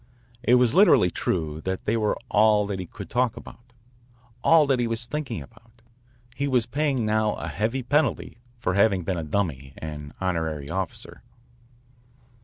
It 0.41 0.55
was 0.55 0.73
literally 0.73 1.11
true 1.11 1.61
that 1.63 1.85
they 1.85 1.95
were 1.95 2.17
all 2.27 2.65
that 2.65 2.79
he 2.79 2.87
could 2.87 3.07
talk 3.07 3.37
about, 3.37 3.71
all 4.43 4.65
that 4.65 4.79
he 4.79 4.87
was 4.87 5.05
thinking 5.05 5.43
about. 5.43 5.83
He 6.35 6.47
was 6.47 6.65
paying 6.65 7.05
now 7.05 7.33
a 7.35 7.47
heavy 7.47 7.83
penalty 7.83 8.39
for 8.57 8.73
having 8.73 9.03
been 9.03 9.17
a 9.19 9.23
dummy 9.23 9.75
and 9.77 10.11
honorary 10.19 10.71
officer. 10.71 11.21